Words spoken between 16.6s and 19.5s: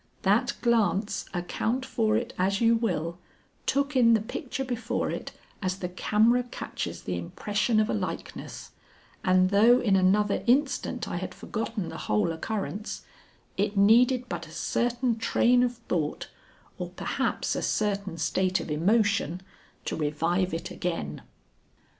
or perhaps a certain state of emotion